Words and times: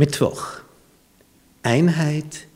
Mittwoch. 0.00 0.62
Einheit 1.62 2.46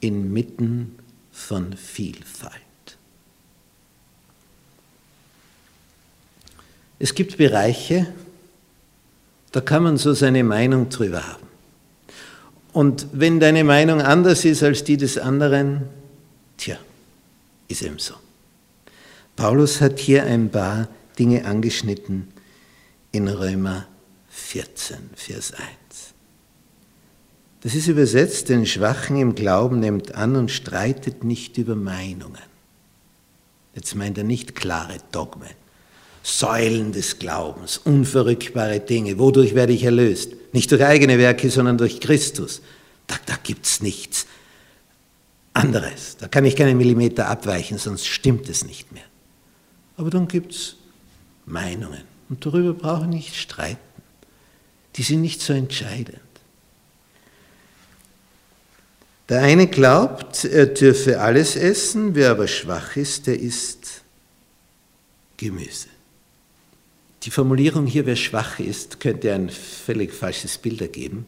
inmitten 0.00 0.98
von 1.32 1.74
Vielfalt. 1.74 2.52
Es 6.98 7.14
gibt 7.14 7.38
Bereiche, 7.38 8.12
da 9.50 9.62
kann 9.62 9.82
man 9.82 9.96
so 9.96 10.12
seine 10.12 10.44
Meinung 10.44 10.90
drüber 10.90 11.26
haben. 11.26 11.46
Und 12.74 13.06
wenn 13.12 13.40
deine 13.40 13.64
Meinung 13.64 14.02
anders 14.02 14.44
ist 14.44 14.62
als 14.62 14.84
die 14.84 14.98
des 14.98 15.16
anderen, 15.16 15.88
tja, 16.58 16.76
ist 17.68 17.80
eben 17.80 17.98
so. 17.98 18.12
Paulus 19.36 19.80
hat 19.80 19.98
hier 19.98 20.24
ein 20.24 20.50
paar 20.50 20.86
Dinge 21.18 21.46
angeschnitten 21.46 22.28
in 23.10 23.26
Römer 23.26 23.86
14, 24.28 24.98
Vers 25.16 25.54
1. 25.54 25.79
Das 27.62 27.74
ist 27.74 27.88
übersetzt, 27.88 28.48
den 28.48 28.64
Schwachen 28.64 29.16
im 29.16 29.34
Glauben 29.34 29.80
nimmt 29.80 30.14
an 30.14 30.36
und 30.36 30.50
streitet 30.50 31.24
nicht 31.24 31.58
über 31.58 31.74
Meinungen. 31.74 32.40
Jetzt 33.74 33.94
meint 33.94 34.18
er 34.18 34.24
nicht 34.24 34.54
klare 34.54 34.96
Dogmen, 35.12 35.50
Säulen 36.22 36.92
des 36.92 37.18
Glaubens, 37.18 37.78
unverrückbare 37.78 38.80
Dinge. 38.80 39.18
Wodurch 39.18 39.54
werde 39.54 39.72
ich 39.72 39.84
erlöst? 39.84 40.32
Nicht 40.52 40.70
durch 40.72 40.82
eigene 40.84 41.18
Werke, 41.18 41.50
sondern 41.50 41.78
durch 41.78 42.00
Christus. 42.00 42.62
Da, 43.06 43.16
da 43.26 43.36
gibt 43.42 43.66
es 43.66 43.82
nichts 43.82 44.26
anderes. 45.52 46.16
Da 46.18 46.28
kann 46.28 46.44
ich 46.44 46.56
keinen 46.56 46.78
Millimeter 46.78 47.28
abweichen, 47.28 47.78
sonst 47.78 48.06
stimmt 48.06 48.48
es 48.48 48.64
nicht 48.64 48.90
mehr. 48.92 49.04
Aber 49.96 50.10
dann 50.10 50.28
gibt 50.28 50.52
es 50.52 50.76
Meinungen. 51.46 52.02
Und 52.28 52.44
darüber 52.44 52.72
brauche 52.72 53.02
ich 53.02 53.10
nicht 53.10 53.36
streiten. 53.36 53.78
Die 54.96 55.02
sind 55.02 55.20
nicht 55.20 55.40
so 55.40 55.52
entscheidend. 55.52 56.20
Der 59.30 59.42
eine 59.42 59.68
glaubt, 59.68 60.44
er 60.44 60.66
dürfe 60.66 61.20
alles 61.20 61.54
essen, 61.54 62.16
wer 62.16 62.32
aber 62.32 62.48
schwach 62.48 62.96
ist, 62.96 63.28
der 63.28 63.38
isst 63.38 64.02
Gemüse. 65.36 65.86
Die 67.22 67.30
Formulierung 67.30 67.86
hier, 67.86 68.06
wer 68.06 68.16
schwach 68.16 68.58
ist, 68.58 68.98
könnte 68.98 69.32
ein 69.32 69.48
völlig 69.48 70.12
falsches 70.12 70.58
Bild 70.58 70.80
ergeben. 70.80 71.26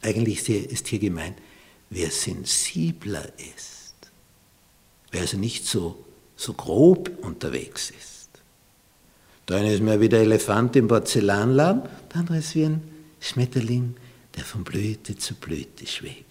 Eigentlich 0.00 0.48
ist 0.48 0.88
hier 0.88 0.98
gemeint, 0.98 1.36
wer 1.90 2.10
sensibler 2.10 3.26
ist, 3.36 3.94
wer 5.10 5.20
also 5.20 5.36
nicht 5.36 5.66
so, 5.66 6.02
so 6.34 6.54
grob 6.54 7.10
unterwegs 7.20 7.90
ist. 7.90 8.30
Der 9.50 9.58
eine 9.58 9.74
ist 9.74 9.82
mehr 9.82 10.00
wie 10.00 10.08
der 10.08 10.20
Elefant 10.20 10.76
im 10.76 10.88
Porzellanladen, 10.88 11.82
der 12.10 12.20
andere 12.20 12.38
ist 12.38 12.54
wie 12.54 12.64
ein 12.64 12.82
Schmetterling, 13.20 13.96
der 14.34 14.44
von 14.44 14.64
Blüte 14.64 15.18
zu 15.18 15.34
Blüte 15.34 15.86
schwebt. 15.86 16.29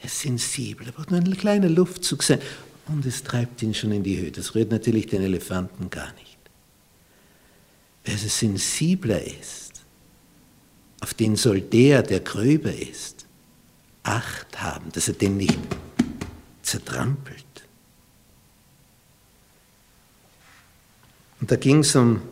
Er 0.00 0.06
ist 0.06 0.20
sensibel, 0.20 0.86
er 0.86 0.92
braucht 0.92 1.10
nur 1.10 1.20
ein 1.20 1.36
kleiner 1.36 1.68
Luftzug 1.68 2.22
sein 2.22 2.40
und 2.86 3.04
es 3.04 3.22
treibt 3.22 3.62
ihn 3.62 3.74
schon 3.74 3.92
in 3.92 4.02
die 4.02 4.18
Höhe. 4.18 4.30
Das 4.30 4.54
rührt 4.54 4.70
natürlich 4.70 5.06
den 5.06 5.22
Elefanten 5.22 5.90
gar 5.90 6.12
nicht. 6.14 6.38
Wer 8.04 8.14
also 8.14 8.28
sensibler 8.28 9.22
ist, 9.22 9.82
auf 11.00 11.14
den 11.14 11.36
soll 11.36 11.60
der, 11.60 12.02
der 12.02 12.20
gröber 12.20 12.72
ist, 12.72 13.26
Acht 14.08 14.58
haben, 14.62 14.90
dass 14.92 15.08
er 15.08 15.14
den 15.14 15.36
nicht 15.36 15.58
zertrampelt. 16.62 17.44
Und 21.40 21.50
da 21.50 21.56
ging 21.56 21.80
es 21.80 21.94
um 21.94 22.22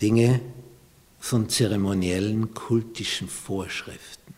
Dinge 0.00 0.40
von 1.20 1.48
zeremoniellen, 1.48 2.52
kultischen 2.54 3.28
Vorschriften. 3.28 4.34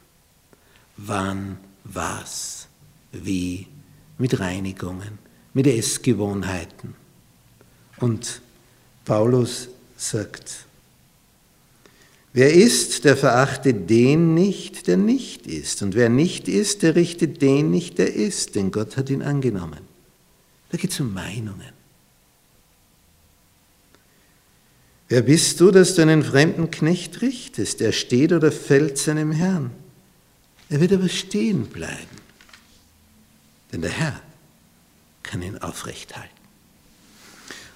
Wann 0.98 1.56
was, 1.84 2.66
wie, 3.12 3.66
mit 4.18 4.40
Reinigungen, 4.40 5.18
mit 5.52 5.66
Essgewohnheiten. 5.66 6.94
Und 7.98 8.40
Paulus 9.04 9.68
sagt, 9.96 10.66
wer 12.32 12.52
ist, 12.52 13.04
der 13.04 13.16
verachte 13.16 13.74
den 13.74 14.34
nicht, 14.34 14.86
der 14.86 14.96
nicht 14.96 15.46
ist. 15.46 15.82
Und 15.82 15.94
wer 15.94 16.08
nicht 16.08 16.48
ist, 16.48 16.82
der 16.82 16.96
richtet 16.96 17.42
den 17.42 17.70
nicht, 17.70 17.98
der 17.98 18.14
ist, 18.14 18.54
denn 18.54 18.70
Gott 18.70 18.96
hat 18.96 19.10
ihn 19.10 19.22
angenommen. 19.22 19.80
Da 20.70 20.78
geht 20.78 20.90
es 20.90 21.00
um 21.00 21.12
Meinungen. 21.12 21.72
Wer 25.08 25.22
bist 25.22 25.60
du, 25.60 25.70
dass 25.70 25.94
du 25.94 26.02
einen 26.02 26.24
fremden 26.24 26.70
Knecht 26.70 27.20
richtest? 27.20 27.80
Er 27.80 27.92
steht 27.92 28.32
oder 28.32 28.50
fällt 28.50 28.98
seinem 28.98 29.30
Herrn. 29.30 29.70
Er 30.68 30.80
wird 30.80 30.92
aber 30.92 31.08
stehen 31.08 31.66
bleiben, 31.66 32.16
denn 33.72 33.82
der 33.82 33.90
Herr 33.90 34.20
kann 35.22 35.42
ihn 35.42 35.58
aufrecht 35.58 36.16
halten. 36.16 36.30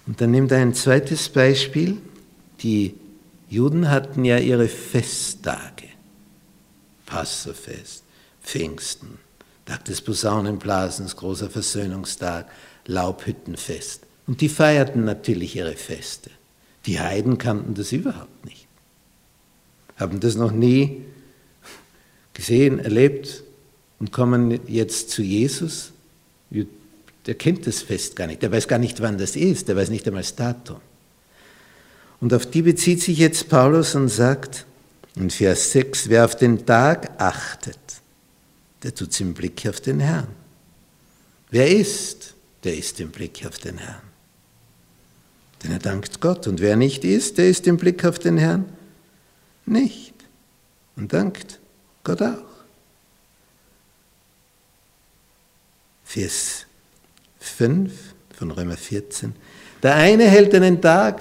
Und 0.06 0.20
dann 0.20 0.30
nimmt 0.30 0.52
er 0.52 0.58
ein 0.58 0.74
zweites 0.74 1.28
Beispiel. 1.28 1.98
Die 2.62 2.94
Juden 3.50 3.90
hatten 3.90 4.24
ja 4.24 4.38
ihre 4.38 4.68
Festtage. 4.68 5.88
Passafest, 7.04 8.04
Pfingsten, 8.42 9.18
Tag 9.66 9.84
des 9.84 10.00
Posaunenblasens, 10.00 11.16
großer 11.16 11.50
Versöhnungstag, 11.50 12.50
Laubhüttenfest. 12.86 14.02
Und 14.26 14.40
die 14.40 14.48
feierten 14.48 15.04
natürlich 15.04 15.56
ihre 15.56 15.76
Feste. 15.76 16.30
Die 16.86 17.00
Heiden 17.00 17.36
kannten 17.36 17.74
das 17.74 17.92
überhaupt 17.92 18.44
nicht. 18.44 18.66
Haben 19.96 20.20
das 20.20 20.36
noch 20.36 20.52
nie 20.52 21.04
gesehen, 22.38 22.78
erlebt 22.78 23.42
und 23.98 24.12
kommen 24.12 24.60
jetzt 24.68 25.10
zu 25.10 25.22
Jesus. 25.22 25.90
Der 27.26 27.34
kennt 27.34 27.66
das 27.66 27.82
Fest 27.82 28.14
gar 28.14 28.28
nicht, 28.28 28.42
der 28.42 28.52
weiß 28.52 28.68
gar 28.68 28.78
nicht, 28.78 29.02
wann 29.02 29.18
das 29.18 29.34
ist, 29.34 29.66
der 29.66 29.74
weiß 29.74 29.90
nicht 29.90 30.06
einmal 30.06 30.22
das 30.22 30.36
Datum. 30.36 30.80
Und 32.20 32.32
auf 32.32 32.46
die 32.46 32.62
bezieht 32.62 33.02
sich 33.02 33.18
jetzt 33.18 33.48
Paulus 33.48 33.96
und 33.96 34.08
sagt 34.08 34.66
in 35.16 35.30
Vers 35.30 35.72
6, 35.72 36.08
wer 36.08 36.24
auf 36.24 36.36
den 36.36 36.64
Tag 36.64 37.10
achtet, 37.20 37.78
der 38.84 38.94
tut 38.94 39.10
es 39.10 39.20
im 39.20 39.34
Blick 39.34 39.66
auf 39.66 39.80
den 39.80 39.98
Herrn. 39.98 40.28
Wer 41.50 41.68
ist, 41.68 42.34
der 42.62 42.78
ist 42.78 43.00
im 43.00 43.10
Blick 43.10 43.44
auf 43.44 43.58
den 43.58 43.78
Herrn. 43.78 44.02
Denn 45.62 45.72
er 45.72 45.80
dankt 45.80 46.20
Gott. 46.20 46.46
Und 46.46 46.60
wer 46.60 46.76
nicht 46.76 47.04
ist, 47.04 47.38
der 47.38 47.48
ist 47.48 47.66
im 47.66 47.78
Blick 47.78 48.04
auf 48.04 48.20
den 48.20 48.38
Herrn 48.38 48.64
nicht 49.66 50.14
und 50.94 51.12
dankt 51.12 51.58
Gott 52.08 52.22
auch. 52.22 52.38
Vers 56.06 56.64
5 57.38 57.92
von 58.34 58.50
Römer 58.50 58.78
14. 58.78 59.34
Der 59.82 59.94
eine 59.96 60.24
hält 60.24 60.54
einen 60.54 60.80
Tag 60.80 61.20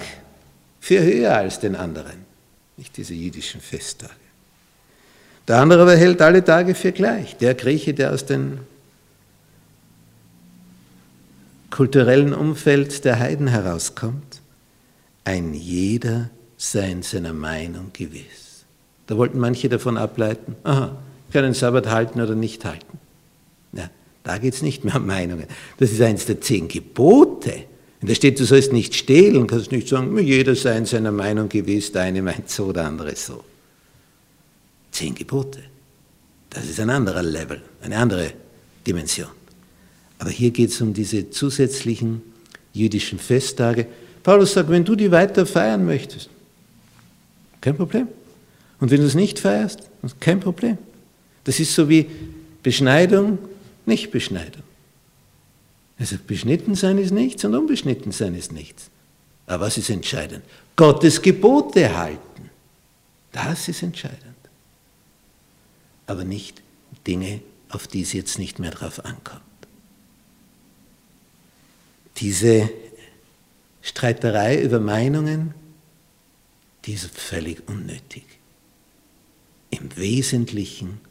für 0.79 1.03
höher 1.03 1.35
als 1.35 1.59
den 1.59 1.75
anderen, 1.75 2.25
nicht 2.77 2.95
diese 2.95 3.13
jüdischen 3.13 3.59
Festtage. 3.59 4.13
Der 5.49 5.57
andere 5.57 5.81
aber 5.81 5.97
hält 5.97 6.21
alle 6.21 6.41
Tage 6.41 6.73
für 6.73 6.93
gleich. 6.93 7.35
Der 7.35 7.53
Grieche, 7.53 7.93
der 7.93 8.13
aus 8.13 8.25
dem 8.25 8.59
kulturellen 11.69 12.33
Umfeld 12.33 13.03
der 13.03 13.19
Heiden 13.19 13.47
herauskommt, 13.47 14.41
ein 15.25 15.53
jeder 15.53 16.29
sei 16.55 16.91
in 16.91 17.03
seiner 17.03 17.33
Meinung 17.33 17.91
gewiss. 17.91 18.46
Da 19.07 19.17
wollten 19.17 19.39
manche 19.39 19.69
davon 19.69 19.97
ableiten, 19.97 20.55
aha, 20.63 20.97
können 21.31 21.53
Sabbat 21.53 21.87
halten 21.87 22.21
oder 22.21 22.35
nicht 22.35 22.65
halten. 22.65 22.99
Ja, 23.73 23.89
da 24.23 24.37
geht 24.37 24.53
es 24.53 24.61
nicht 24.61 24.83
mehr 24.83 24.97
um 24.97 25.05
Meinungen. 25.05 25.45
Das 25.77 25.91
ist 25.91 26.01
eines 26.01 26.25
der 26.25 26.41
zehn 26.41 26.67
Gebote. 26.67 27.63
Wenn 27.99 28.09
da 28.09 28.15
steht, 28.15 28.39
du 28.39 28.45
sollst 28.45 28.73
nicht 28.73 28.93
stehlen, 28.95 29.47
kannst 29.47 29.71
nicht 29.71 29.87
sagen, 29.87 30.17
jeder 30.19 30.55
sei 30.55 30.77
in 30.77 30.85
seiner 30.85 31.11
Meinung 31.11 31.49
gewiss, 31.49 31.91
der 31.91 32.03
eine 32.03 32.21
meint 32.21 32.49
so, 32.49 32.71
der 32.71 32.85
andere 32.85 33.15
so. 33.15 33.43
Zehn 34.91 35.15
Gebote. 35.15 35.61
Das 36.49 36.65
ist 36.65 36.79
ein 36.79 36.89
anderer 36.89 37.23
Level, 37.23 37.61
eine 37.81 37.97
andere 37.97 38.33
Dimension. 38.85 39.29
Aber 40.19 40.29
hier 40.29 40.51
geht 40.51 40.69
es 40.69 40.81
um 40.81 40.93
diese 40.93 41.29
zusätzlichen 41.29 42.21
jüdischen 42.73 43.19
Festtage. 43.19 43.87
Paulus 44.23 44.53
sagt, 44.53 44.69
wenn 44.69 44.83
du 44.83 44.95
die 44.95 45.11
weiter 45.11 45.45
feiern 45.45 45.85
möchtest, 45.85 46.29
kein 47.61 47.75
Problem. 47.75 48.07
Und 48.79 48.91
wenn 48.91 49.01
du 49.01 49.07
es 49.07 49.15
nicht 49.15 49.39
feierst, 49.39 49.81
kein 50.19 50.39
Problem. 50.39 50.77
Das 51.43 51.59
ist 51.59 51.73
so 51.73 51.89
wie 51.89 52.07
Beschneidung, 52.63 53.39
nicht 53.85 54.11
Beschneidung. 54.11 54.63
Er 55.97 56.05
sagt, 56.05 56.27
beschnitten 56.27 56.75
sein 56.75 56.97
ist 56.97 57.11
nichts 57.11 57.43
und 57.43 57.55
unbeschnitten 57.55 58.11
sein 58.11 58.35
ist 58.35 58.51
nichts. 58.51 58.89
Aber 59.47 59.65
was 59.65 59.77
ist 59.77 59.89
entscheidend? 59.89 60.43
Gottes 60.75 61.21
Gebote 61.21 61.97
halten. 61.97 62.49
Das 63.31 63.67
ist 63.67 63.81
entscheidend. 63.81 64.21
Aber 66.05 66.23
nicht 66.23 66.61
Dinge, 67.07 67.41
auf 67.69 67.87
die 67.87 68.01
es 68.01 68.13
jetzt 68.13 68.37
nicht 68.37 68.59
mehr 68.59 68.71
drauf 68.71 69.03
ankommt. 69.03 69.41
Diese 72.17 72.69
Streiterei 73.81 74.61
über 74.61 74.79
Meinungen, 74.79 75.53
die 76.85 76.93
ist 76.93 77.09
völlig 77.17 77.67
unnötig. 77.67 78.25
Wesentlichen 79.97 81.01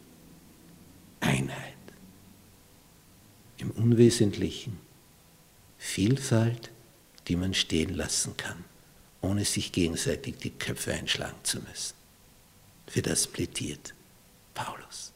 Einheit, 1.18 1.74
im 3.58 3.72
Unwesentlichen 3.72 4.78
Vielfalt, 5.76 6.70
die 7.26 7.34
man 7.34 7.52
stehen 7.52 7.94
lassen 7.94 8.36
kann, 8.36 8.64
ohne 9.22 9.44
sich 9.44 9.72
gegenseitig 9.72 10.36
die 10.36 10.50
Köpfe 10.50 10.92
einschlagen 10.92 11.38
zu 11.42 11.58
müssen. 11.60 11.94
Für 12.86 13.02
das 13.02 13.26
plädiert 13.26 13.92
Paulus. 14.54 15.12